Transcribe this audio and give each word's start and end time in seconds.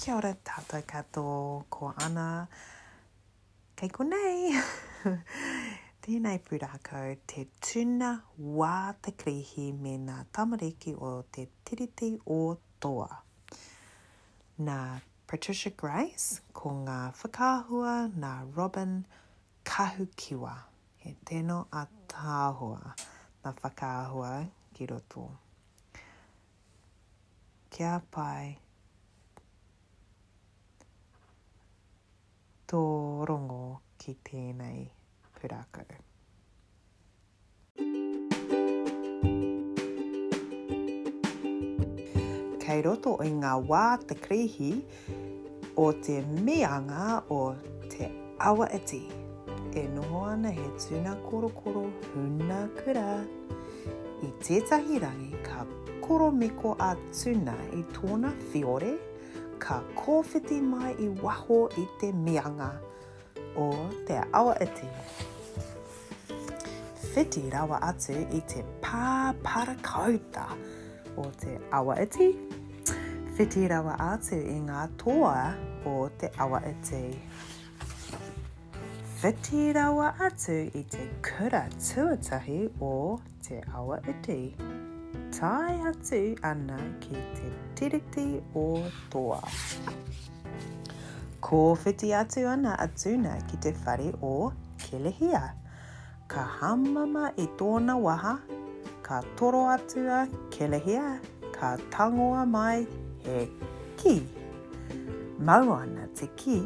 Kia 0.00 0.14
ora 0.16 0.30
tātou 0.48 0.80
kato, 0.88 1.22
ko 1.68 1.90
Ana. 2.02 2.46
Kei 3.76 3.88
ko 3.92 4.04
nei. 4.08 4.48
Tēnei 6.00 6.38
pūrākau 6.46 7.18
te 7.28 7.42
tuna 7.68 8.08
wā 8.60 8.94
te 9.04 9.12
krihi 9.22 9.66
me 9.82 9.92
ngā 10.06 10.22
tamariki 10.38 10.94
o 10.96 11.10
te 11.36 11.44
tiriti 11.68 12.08
o 12.32 12.38
toa. 12.84 13.10
Nā 14.70 14.78
Patricia 15.32 15.74
Grace 15.84 16.40
ko 16.56 16.72
ngā 16.80 16.96
whakāhua 17.20 17.92
nā 18.24 18.32
Robin 18.56 18.96
Kahukiwa. 19.74 20.54
He 21.04 21.12
tēno 21.32 21.58
a 21.68 21.84
tāhua 22.14 22.96
nā 23.44 23.52
whakāhua 23.60 24.32
ki 24.72 24.88
roto. 24.94 25.28
Kia 27.68 28.00
pai. 28.10 28.48
tō 32.70 32.80
rongo 33.26 33.80
ki 33.98 34.12
tēnei 34.22 34.82
pūrākau. 35.36 35.96
Kei 42.62 42.84
roto 42.86 43.16
i 43.26 43.32
ngā 43.40 43.56
wā 43.72 43.80
te 44.06 44.14
krihi 44.22 44.68
o 45.82 45.88
te 46.06 46.20
mianga 46.36 47.08
o 47.34 47.40
te 47.96 48.06
awa 48.46 48.70
iti. 48.78 49.02
E 49.74 49.88
noho 49.96 50.22
ana 50.30 50.54
he 50.54 50.70
tūna 50.86 51.18
korokoro 51.26 51.82
huna 52.14 52.60
kura. 52.78 53.08
I 54.22 54.30
tētahi 54.46 55.02
rangi 55.08 55.42
ka 55.50 55.66
koromiko 56.06 56.78
a 56.78 56.92
tūna 57.10 57.58
i 57.74 57.82
tōna 57.98 58.30
fiore, 58.52 58.94
ka 59.60 59.82
kōwhiti 59.94 60.60
mai 60.64 60.94
i 60.96 61.06
waho 61.24 61.58
i 61.82 61.84
te 62.00 62.10
mianga 62.24 62.68
o 63.64 63.88
te 64.08 64.18
awa 64.40 64.56
iti. 64.66 64.86
E 64.88 64.90
Whiti 67.14 67.42
rawa 67.50 67.80
atu 67.82 68.12
i 68.38 68.40
te 68.48 68.62
pāpara 68.84 69.74
kauta 69.86 70.46
o 71.18 71.20
te 71.44 71.58
awa 71.78 71.94
iti. 72.02 72.28
E 72.96 72.98
Whiti 73.36 73.66
rawa 73.72 73.94
atu 74.08 74.36
i 74.56 74.58
ngā 74.68 74.82
toa 75.02 75.40
o 75.92 75.94
te 76.20 76.28
awa 76.46 76.58
iti. 76.72 77.02
E 78.18 78.20
Whiti 79.22 79.66
rawa 79.78 80.08
atu 80.28 80.56
i 80.82 80.84
te 80.96 81.04
kura 81.30 81.62
tuatahi 81.88 82.60
o 82.92 82.94
te 83.48 83.56
awa 83.56 83.56
iti. 83.56 83.58
Whiti 83.58 83.64
rawa 83.64 83.64
atu 83.64 83.64
i 83.64 83.64
te 83.64 83.64
kura 83.64 83.64
tuatahi 83.64 83.64
o 83.64 83.64
te 83.66 83.66
awa 83.82 83.96
iti 84.14 84.40
tai 85.30 85.78
atu 85.88 86.34
ana 86.42 86.76
ki 87.02 87.14
te 87.38 87.50
tiriti 87.78 88.22
o 88.54 88.82
toa. 89.12 89.38
Ko 91.40 91.60
whiti 91.82 92.10
atu 92.20 92.42
ana 92.52 92.74
atuna 92.84 93.36
ki 93.50 93.58
te 93.66 93.72
whare 93.86 94.08
o 94.30 94.52
kelehia. 94.82 95.42
Ka 96.28 96.42
hamama 96.60 97.30
i 97.36 97.46
tōna 97.62 97.96
waha, 98.06 98.34
ka 99.06 99.22
toro 99.38 99.62
atua 99.76 100.26
kelehia, 100.56 101.06
ka 101.58 101.76
tangoa 101.96 102.42
mai 102.56 102.86
he 103.24 103.46
ki. 104.02 104.16
Mau 105.38 105.74
te 106.18 106.26
ki, 106.36 106.60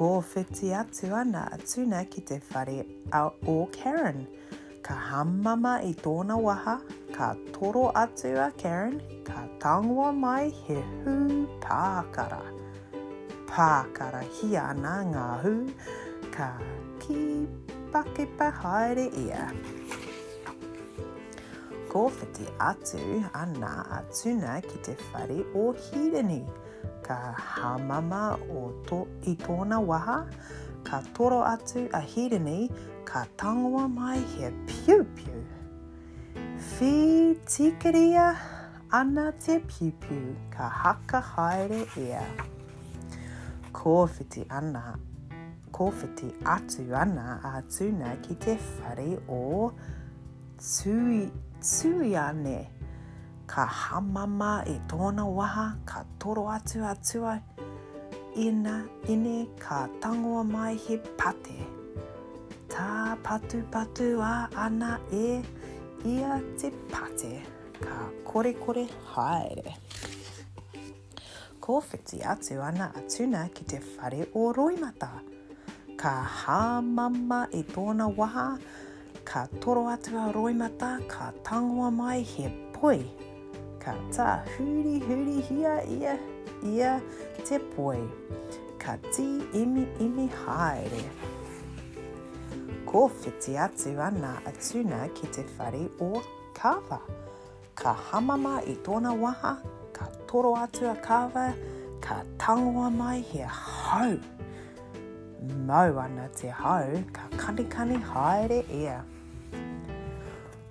ko 0.00 0.22
whiti 0.24 0.70
atu 0.80 1.08
ana 1.14 1.42
atuna 1.54 1.98
ki 2.10 2.20
te 2.28 2.36
whare 2.48 2.86
a 3.12 3.30
o 3.46 3.68
Karen. 3.70 4.26
Ka 4.82 4.94
hamama 4.96 5.74
i 5.84 5.92
tōna 5.92 6.38
waha, 6.40 6.78
ka 7.12 7.34
toro 7.52 7.92
atu 8.02 8.30
a 8.44 8.50
Karen, 8.62 8.94
ka 9.28 9.42
tangua 9.62 10.08
mai 10.22 10.48
he 10.62 10.76
hū 11.04 11.16
pākara. 11.64 12.40
Pākara 13.52 14.22
hi 14.38 14.48
ana 14.62 14.94
ngā 15.12 15.26
hū, 15.44 15.52
ka 16.38 16.48
ki 17.04 17.26
pake 17.92 18.24
pa 18.38 18.48
haere 18.62 19.04
ia. 19.26 19.44
Ko 21.92 22.08
whiti 22.08 22.48
atu 22.72 23.04
ana 23.44 23.76
atuna 24.00 24.56
ki 24.70 24.80
te 24.88 24.96
whare 25.12 25.40
o 25.64 25.68
Hirini 25.84 26.42
ka 27.02 27.34
hamama 27.38 28.38
o 28.50 28.72
to, 28.86 29.06
i 29.26 29.34
tōna 29.36 29.80
waha, 29.84 30.26
ka 30.84 31.02
toro 31.14 31.40
atu 31.44 31.88
a 31.92 32.00
hiri 32.02 32.40
ka 33.04 33.24
tangoa 33.36 33.86
mai 33.96 34.18
he 34.36 34.50
piu 34.68 34.98
piu. 35.16 35.40
Whi 36.72 37.34
tikiria 37.52 38.26
ana 38.92 39.32
te 39.44 39.58
piu 39.70 39.90
piu, 40.00 40.20
ka 40.54 40.68
haka 40.82 41.20
haere 41.34 41.82
ia. 41.96 42.22
Kōwhiti 43.72 44.44
ana, 44.50 44.98
kōwhiti 45.72 46.28
atu 46.56 46.82
ana 46.94 47.40
a 47.44 47.62
tūna 47.62 48.14
ki 48.22 48.34
te 48.46 48.54
whare 48.66 49.10
o 49.38 49.42
tui, 50.58 51.30
tui 51.30 51.30
ane. 51.30 51.30
Tui 51.60 52.16
ane 52.16 52.58
ka 53.50 53.62
hamama 53.82 54.52
e 54.62 54.76
tōna 54.90 55.26
waha, 55.38 55.66
ka 55.90 55.98
toro 56.20 56.44
atu 56.56 56.78
atua, 56.92 57.32
ina 58.46 58.76
ine 59.12 59.36
ka 59.58 59.88
tangoa 60.00 60.44
mai 60.54 60.74
he 60.84 60.96
pate. 61.18 61.58
Tā 62.70 63.18
patu 63.26 63.58
patu 63.74 64.04
a 64.22 64.34
ana 64.66 65.00
e 65.12 65.42
ia 66.12 66.38
te 66.60 66.70
pate, 66.92 67.32
ka 67.84 67.96
kore 68.24 68.52
kore 68.64 68.84
haere. 69.14 69.74
Ko 71.60 71.80
whiti 71.80 72.22
atu 72.32 72.62
ana 72.68 72.92
atuna 72.98 73.42
ki 73.54 73.64
te 73.72 73.78
whare 73.96 74.22
o 74.32 74.52
roimata. 74.52 75.08
Ka 75.98 76.14
hamama 76.42 77.40
e 77.50 77.64
tōna 77.74 78.06
waha, 78.16 78.46
ka 79.24 79.42
toro 79.60 79.88
atu 79.96 80.22
roimata, 80.38 80.92
ka 81.08 81.32
tangoa 81.42 81.90
mai 81.92 82.20
he 82.22 82.46
poi 82.72 83.00
ka 83.80 83.94
ta 84.16 84.28
huri 84.52 84.96
huri 85.08 85.40
hia 85.48 85.74
ia 85.96 86.14
ia 86.72 86.90
te 87.48 87.56
poi 87.72 87.98
ka 88.84 88.96
ti 89.08 89.28
imi 89.62 89.84
imi 90.06 90.26
haere 90.40 91.00
ko 92.90 93.02
fiti 93.20 93.54
atu 93.66 93.92
ana 94.06 94.32
atuna 94.50 95.00
ki 95.20 95.30
te 95.36 95.44
whare 95.56 95.80
o 96.08 96.10
kawa 96.60 96.98
ka 97.82 97.94
hamama 98.10 98.54
i 98.74 98.76
tōna 98.88 99.14
waha 99.24 99.54
ka 100.00 100.08
toro 100.32 100.52
atu 100.64 100.84
a 100.92 100.96
kawa 101.06 101.46
ka 102.08 102.18
tangoa 102.42 102.90
mai 102.98 103.20
hia 103.32 103.48
hau 103.60 104.12
mau 105.70 105.96
ana 106.04 106.28
te 106.42 106.52
hau 106.64 107.00
ka 107.20 107.24
kanikani 107.44 107.96
haere 108.12 108.60
ia 108.82 108.98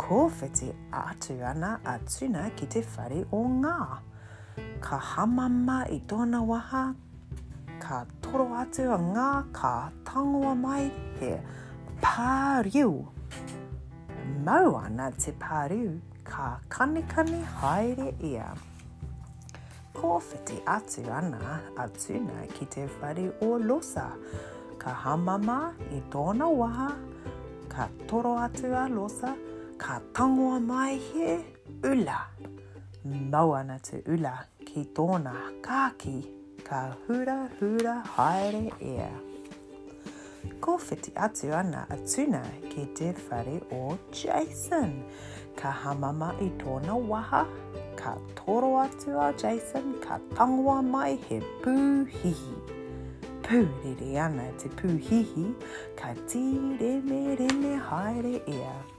kōwhiti 0.00 0.72
atu 0.92 1.34
ana 1.44 1.78
a 1.84 1.98
tuna 2.08 2.48
ki 2.56 2.66
te 2.72 2.80
whare 2.96 3.18
o 3.36 3.40
ngā. 3.56 3.74
Ka 4.86 4.96
hamama 5.08 5.76
i 5.92 5.98
tōna 6.12 6.40
waha, 6.50 6.80
ka 7.82 7.98
toro 8.24 8.46
atu 8.62 8.86
a 8.96 8.96
ngā, 9.02 9.26
ka 9.58 9.72
tangoa 10.08 10.54
mai 10.62 10.88
he 11.20 11.32
pāriu. 12.04 12.88
Mau 14.48 14.72
ana 14.80 15.10
te 15.22 15.34
pāriu, 15.44 15.92
ka 16.32 16.48
kanikani 16.76 17.42
haere 17.60 18.08
ia. 18.32 18.48
Kōwhiti 20.00 20.58
atu 20.78 21.04
ana 21.20 21.60
a 21.76 21.86
tuna 22.00 22.46
ki 22.54 22.70
te 22.76 22.86
whare 22.96 23.26
o 23.50 23.60
losa, 23.68 24.08
ka 24.80 24.96
hamama 25.04 25.60
i 25.90 26.00
tōna 26.16 26.48
waha, 26.62 26.90
ka 27.76 27.88
toro 28.08 28.36
atu 28.48 28.74
losa, 28.96 29.36
ka 29.84 29.94
tangoa 30.14 30.60
mai 30.70 30.94
he 31.08 31.26
ula. 31.90 32.18
Nauana 33.30 33.76
te 33.86 33.96
ula 34.14 34.32
ki 34.68 34.80
tōna 34.96 35.32
kāki 35.66 36.18
ka 36.68 36.80
hura 37.04 37.36
hura 37.58 37.94
haere 38.16 38.60
ea. 38.92 39.10
Ko 40.64 40.76
whiti 40.84 41.14
atu 41.26 41.48
ana 41.60 41.86
a 41.88 41.96
tuna 42.12 42.42
ki 42.68 42.84
te 42.98 43.08
whare 43.26 43.56
o 43.78 43.98
Jason. 44.20 44.92
Ka 45.56 45.72
hamama 45.82 46.28
i 46.46 46.50
tōna 46.62 47.00
waha, 47.12 47.42
ka 48.00 48.12
toro 48.42 48.70
atu 48.84 49.16
a 49.28 49.32
Jason, 49.44 49.88
ka 50.04 50.18
tangoa 50.36 50.78
mai 50.92 51.12
he 51.28 51.40
pūhihi. 51.64 52.78
Pūrere 53.48 54.12
ana 54.28 54.46
te 54.62 54.68
pūhihi, 54.80 55.48
ka 56.02 56.12
tīreme 56.30 57.20
reme 57.42 57.74
haere 57.90 58.34
ea. 58.34 58.40
Pūhihi 58.46 58.98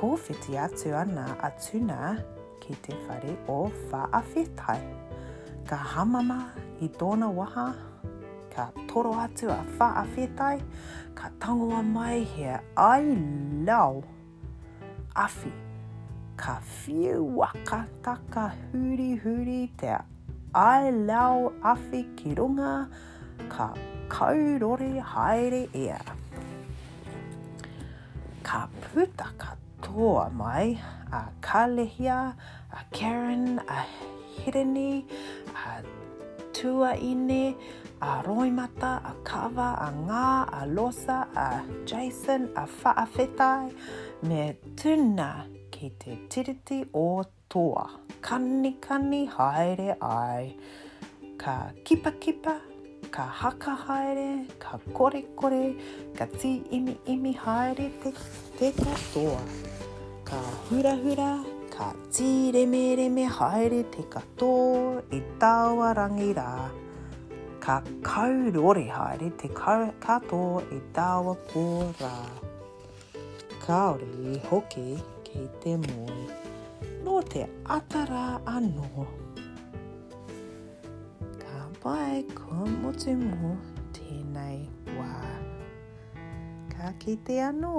ko 0.00 0.16
kōwhiti 0.16 0.54
atu 0.56 0.94
ana 0.96 1.26
a 1.44 1.50
tuna 1.60 2.16
ki 2.60 2.72
te 2.82 2.94
whare 3.06 3.34
o 3.48 3.68
whaawhetai. 3.90 4.80
Ka 5.68 5.76
hamama 5.76 6.38
i 6.80 6.88
tōna 6.88 7.28
waha, 7.38 7.64
ka 8.54 8.70
toro 8.88 9.12
atu 9.24 9.48
a 9.52 9.58
whaawhetai, 9.78 10.62
ka 11.14 11.28
tangoa 11.38 11.82
mai 11.84 12.20
he 12.24 12.46
I 12.78 13.00
love 13.10 14.04
awhi. 15.14 15.52
Ka 16.38 16.58
whiu 16.86 17.20
waka 17.36 17.86
taka 18.02 18.54
huri 18.72 19.20
huri 19.22 19.68
te 19.76 19.94
I 20.54 20.90
love 20.92 21.52
awhi 21.62 22.06
ki 22.16 22.34
runga, 22.40 22.88
ka 23.50 23.74
kaurore 24.08 24.94
haere 25.12 25.66
ea. 25.74 25.98
Ka 28.42 28.66
putaka 28.88 29.54
tō 29.56 29.69
toa 29.82 30.30
mai 30.30 30.78
a 31.12 31.20
Kalehia, 31.40 32.34
a 32.72 32.80
Karen, 32.92 33.58
a 33.68 33.84
Hirini, 34.40 35.04
a 35.54 35.82
Tuaine, 36.52 37.56
a 38.00 38.22
Roimata, 38.22 38.92
a 39.04 39.14
Kawa, 39.24 39.78
a 39.80 39.90
Ngā, 39.92 40.48
a 40.52 40.66
Losa, 40.66 41.26
a 41.36 41.62
Jason, 41.84 42.50
a 42.56 42.66
Whaafetai, 42.66 43.72
me 44.22 44.54
tuna 44.76 45.46
ki 45.70 45.92
te 45.98 46.18
tiriti 46.28 46.86
o 46.94 47.22
toa. 47.48 47.90
Kani 48.20 48.78
kani 48.80 49.28
haere 49.28 49.96
ai. 50.00 50.54
Ka 51.38 51.70
kipa 51.84 52.12
kipa 52.12 52.20
kipa 52.20 52.60
ka 53.10 53.26
haka 53.26 53.74
haere, 53.88 54.46
ka 54.62 54.78
kore 54.94 55.26
kore, 55.34 55.74
ka 56.14 56.26
ti 56.30 56.62
imi 56.70 56.94
imi 57.10 57.34
haere 57.36 57.90
te, 58.02 58.12
te 58.58 58.70
katoa. 58.78 59.40
Ka 60.24 60.38
hura 60.68 60.92
hura, 61.02 61.42
ka 61.74 61.90
ti 62.14 62.52
reme 62.54 62.94
reme 63.00 63.26
haere 63.36 63.82
te 63.90 64.04
katoa 64.14 65.02
i 65.10 65.18
e 65.18 65.22
tāua 65.42 65.90
rangi 65.98 66.30
rā. 66.38 66.48
Ka 67.64 67.80
kaurore 68.06 68.86
haere 68.94 69.30
te 69.42 69.50
katoa 70.06 70.60
i 70.70 70.78
e 70.78 70.82
tāua 70.98 71.34
kō 71.50 71.64
rā. 72.04 72.14
Kaore 73.66 74.06
i 74.30 74.36
hoke 74.52 74.84
ki 75.26 75.48
te 75.64 75.74
moe. 75.88 76.20
No 77.04 77.18
te 77.34 77.42
atara 77.78 78.24
anō. 78.54 78.84
No 78.84 79.19
pai 81.84 82.20
ko 82.36 82.68
motu 82.84 83.14
mo 83.16 83.54
tēnei 83.96 84.66
wā. 84.98 85.08
Ka 86.76 86.92
kite 87.00 87.40
anō! 87.48 87.70